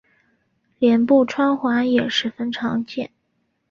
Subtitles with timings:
[0.79, 3.11] 脸部穿环也十分常见。